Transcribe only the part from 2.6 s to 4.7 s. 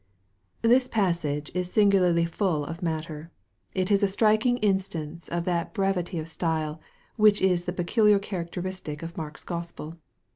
of matter. It is a strik ing